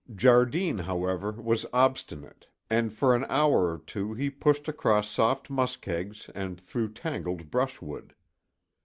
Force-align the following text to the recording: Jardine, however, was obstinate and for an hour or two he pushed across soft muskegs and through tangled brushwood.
Jardine, 0.15 0.79
however, 0.79 1.31
was 1.33 1.67
obstinate 1.71 2.47
and 2.71 2.91
for 2.91 3.13
an 3.13 3.23
hour 3.29 3.71
or 3.71 3.77
two 3.77 4.15
he 4.15 4.31
pushed 4.31 4.67
across 4.67 5.07
soft 5.11 5.47
muskegs 5.51 6.27
and 6.33 6.59
through 6.59 6.93
tangled 6.93 7.51
brushwood. 7.51 8.15